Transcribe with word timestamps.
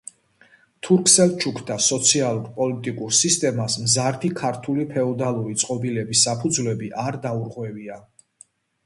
თურქ-სელჩუკთა 0.85 1.75
სოციალურ-პოლიტიკურ 1.87 3.13
სისტემას 3.17 3.75
მზარდი 3.83 4.31
ქართული 4.39 4.87
ფეოდალური 4.95 5.59
წყობილების 5.65 6.25
საფუძვლები 6.29 6.91
არ 7.05 7.19
დაურღვევია. 7.27 8.01